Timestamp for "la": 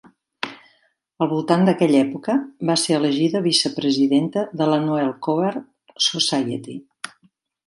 4.73-4.81